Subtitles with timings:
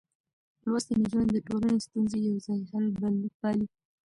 [0.67, 2.85] لوستې نجونې د ټولنې ستونزې يوځای حل
[3.39, 3.67] پالي.